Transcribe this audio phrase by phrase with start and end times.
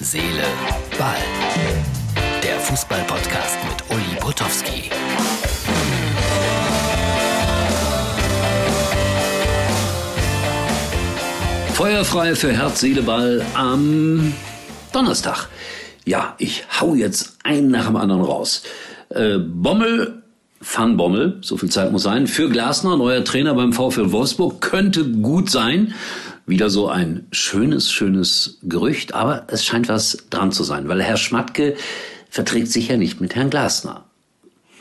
[0.00, 0.44] Seele,
[0.96, 1.16] Ball.
[2.40, 4.90] Der Fußball-Podcast mit Uli Potowski.
[11.72, 14.32] Feuerfrei für Herz, Seele, Ball am
[14.92, 15.48] Donnerstag.
[16.04, 18.62] Ja, ich hau jetzt einen nach dem anderen raus.
[19.08, 20.22] Äh, Bommel
[20.60, 25.04] Van Bommel, so viel Zeit muss sein, für Glasner, neuer Trainer beim VfL Wolfsburg, könnte
[25.04, 25.94] gut sein.
[26.48, 31.18] Wieder so ein schönes, schönes Gerücht, aber es scheint was dran zu sein, weil Herr
[31.18, 31.76] Schmatke
[32.30, 34.06] verträgt sich ja nicht mit Herrn Glasner.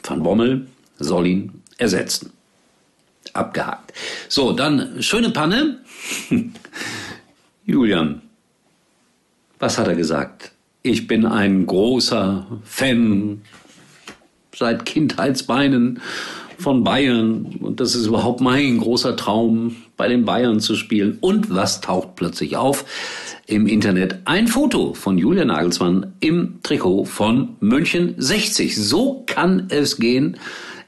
[0.01, 0.67] Van Bommel
[0.97, 2.31] soll ihn ersetzen.
[3.33, 3.91] Abgehakt.
[4.29, 5.79] So, dann schöne Panne.
[7.65, 8.21] Julian,
[9.59, 10.53] was hat er gesagt?
[10.83, 13.41] Ich bin ein großer Fan
[14.55, 15.99] seit Kindheitsbeinen
[16.57, 21.17] von Bayern und das ist überhaupt mein großer Traum, bei den Bayern zu spielen.
[21.21, 22.85] Und was taucht plötzlich auf?
[23.45, 28.75] Im Internet ein Foto von Julian Nagelsmann im Trikot von München 60.
[28.75, 30.37] So kann es gehen.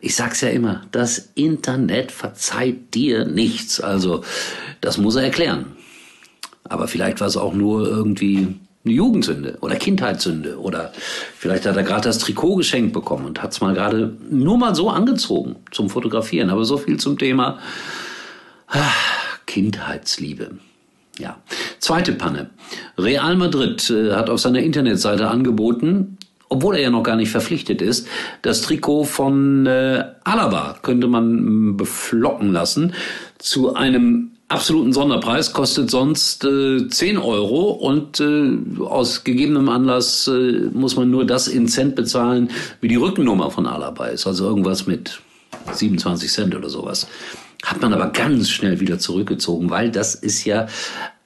[0.02, 3.82] Ich sag's ja immer, das Internet verzeiht dir nichts.
[3.82, 4.24] Also,
[4.82, 5.66] das muss er erklären.
[6.64, 10.94] Aber vielleicht war es auch nur irgendwie eine Jugendsünde oder Kindheitssünde oder
[11.38, 14.74] vielleicht hat er gerade das Trikot geschenkt bekommen und hat es mal gerade nur mal
[14.74, 16.50] so angezogen zum Fotografieren.
[16.50, 17.60] Aber so viel zum Thema
[18.68, 18.80] ah,
[19.46, 20.52] Kindheitsliebe.
[21.18, 21.38] Ja.
[21.80, 22.50] Zweite Panne.
[22.98, 27.82] Real Madrid äh, hat auf seiner Internetseite angeboten, obwohl er ja noch gar nicht verpflichtet
[27.82, 28.08] ist,
[28.42, 32.94] das Trikot von äh, Alaba könnte man beflocken lassen
[33.38, 40.70] zu einem absoluten Sonderpreis, kostet sonst äh, 10 Euro und äh, aus gegebenem Anlass äh,
[40.74, 42.50] muss man nur das in Cent bezahlen,
[42.82, 44.28] wie die Rückennummer von Alaba ist.
[44.28, 45.22] Also irgendwas mit
[45.72, 47.08] 27 Cent oder sowas.
[47.64, 50.68] Hat man aber ganz schnell wieder zurückgezogen, weil das ist ja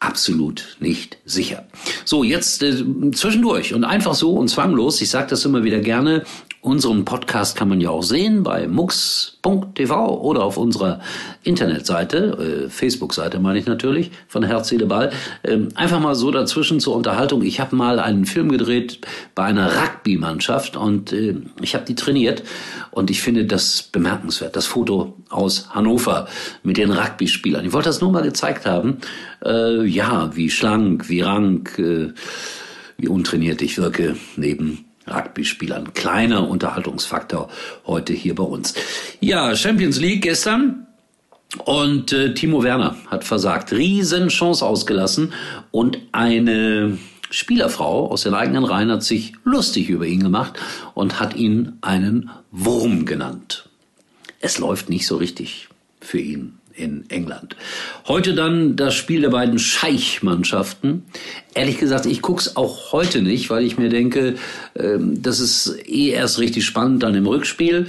[0.04, 1.66] absolut nicht sicher.
[2.06, 6.24] So, jetzt äh, zwischendurch und einfach so und zwanglos, ich sage das immer wieder gerne,
[6.64, 11.02] Unseren Podcast kann man ja auch sehen bei mux.tv oder auf unserer
[11.44, 15.12] Internetseite, äh, Facebook-Seite meine ich natürlich, von Herz, Seele, Ball.
[15.44, 17.42] Ähm, einfach mal so dazwischen zur Unterhaltung.
[17.42, 19.00] Ich habe mal einen Film gedreht
[19.36, 22.44] bei einer Rugby-Mannschaft und äh, ich habe die trainiert
[22.92, 24.56] und ich finde das bemerkenswert.
[24.56, 26.30] Das Foto aus Hannover
[26.64, 27.66] mit den Rugby-Spielern.
[27.66, 29.00] Ich wollte das nur mal gezeigt haben.
[29.44, 32.14] Äh, ja, wie schlank, wie rank, äh,
[32.98, 35.94] wie untrainiert ich wirke neben Rugby-Spielern.
[35.94, 37.50] Kleiner Unterhaltungsfaktor
[37.86, 38.74] heute hier bei uns.
[39.20, 40.88] Ja, Champions League gestern.
[41.66, 43.72] Und äh, Timo Werner hat versagt.
[43.72, 45.34] Riesenchance ausgelassen.
[45.72, 46.98] Und eine
[47.30, 50.54] Spielerfrau aus den eigenen Reihen hat sich lustig über ihn gemacht
[50.96, 53.70] und hat ihn einen Wurm genannt.
[54.40, 57.56] Es läuft nicht so richtig für ihn in England.
[58.08, 61.04] Heute dann das Spiel der beiden Scheich-Mannschaften.
[61.54, 64.36] Ehrlich gesagt, ich guck's auch heute nicht, weil ich mir denke,
[64.76, 67.88] ähm, das ist eh erst richtig spannend dann im Rückspiel.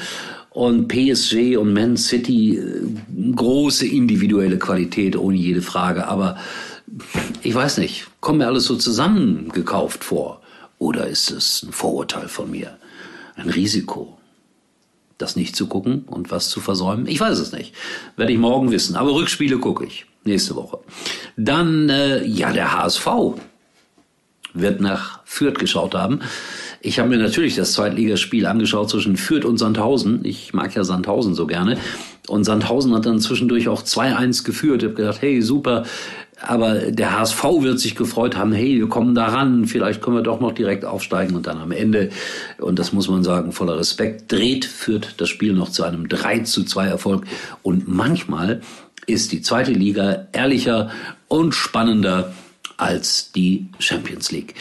[0.50, 6.06] Und PSG und Man City, äh, große individuelle Qualität, ohne jede Frage.
[6.06, 6.36] Aber
[7.42, 10.42] ich weiß nicht, kommt mir alles so zusammengekauft vor?
[10.78, 12.76] Oder ist es ein Vorurteil von mir?
[13.36, 14.18] Ein Risiko?
[15.18, 17.06] Das nicht zu gucken und was zu versäumen?
[17.06, 17.74] Ich weiß es nicht.
[18.16, 18.96] Werde ich morgen wissen.
[18.96, 20.06] Aber Rückspiele gucke ich.
[20.24, 20.78] Nächste Woche.
[21.36, 23.06] Dann, äh, ja, der HSV
[24.54, 26.20] wird nach Fürth geschaut haben.
[26.80, 30.24] Ich habe mir natürlich das Zweitligaspiel angeschaut zwischen Fürth und Sandhausen.
[30.24, 31.78] Ich mag ja Sandhausen so gerne.
[32.28, 34.82] Und Sandhausen hat dann zwischendurch auch 2-1 geführt.
[34.82, 35.84] Ich habe gedacht, hey, super,
[36.48, 40.22] aber der HSV wird sich gefreut haben, hey, wir kommen da ran, vielleicht können wir
[40.22, 42.10] doch noch direkt aufsteigen und dann am Ende,
[42.58, 46.40] und das muss man sagen, voller Respekt, dreht, führt das Spiel noch zu einem 3
[46.40, 47.24] zu 2 Erfolg.
[47.62, 48.60] Und manchmal
[49.06, 50.90] ist die zweite Liga ehrlicher
[51.28, 52.32] und spannender
[52.76, 54.54] als die Champions League.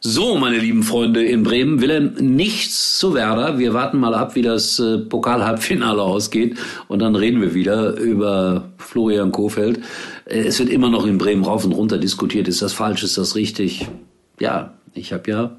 [0.00, 3.58] So, meine lieben Freunde in Bremen, Wilhelm, nichts zu Werder.
[3.58, 6.56] Wir warten mal ab, wie das äh, Pokalhalbfinale ausgeht
[6.88, 9.80] und dann reden wir wieder über Florian Kofeld.
[10.24, 12.48] Äh, es wird immer noch in Bremen rauf und runter diskutiert.
[12.48, 13.02] Ist das falsch?
[13.02, 13.88] Ist das richtig?
[14.38, 15.56] Ja, ich habe ja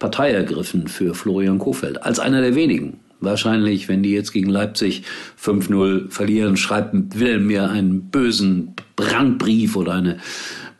[0.00, 2.98] Partei ergriffen für Florian Kofeld als einer der wenigen.
[3.20, 5.02] Wahrscheinlich, wenn die jetzt gegen Leipzig
[5.40, 10.18] 5-0 verlieren, schreibt Wilhelm mir einen bösen Brandbrief oder eine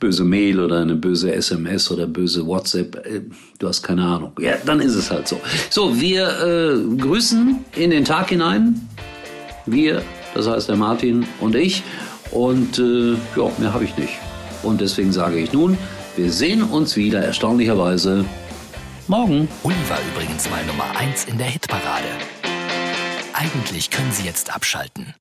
[0.01, 2.97] böse Mail oder eine böse SMS oder böse WhatsApp.
[3.07, 3.21] Äh,
[3.59, 4.33] du hast keine Ahnung.
[4.41, 5.41] Ja, dann ist es halt so.
[5.69, 8.89] So, wir äh, grüßen in den Tag hinein.
[9.67, 10.03] Wir,
[10.35, 11.83] das heißt der Martin und ich.
[12.33, 14.15] Und äh, ja, mehr habe ich nicht.
[14.63, 15.79] Und deswegen sage ich nun,
[16.17, 18.25] wir sehen uns wieder erstaunlicherweise
[19.07, 19.49] morgen.
[19.63, 22.09] Uli war übrigens mal Nummer 1 in der Hitparade.
[23.33, 25.15] Eigentlich können Sie jetzt abschalten.